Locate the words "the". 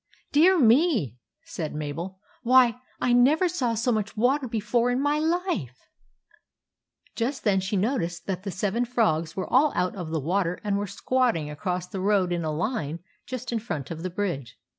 8.41-8.49, 10.09-10.19, 11.85-12.01, 14.01-14.09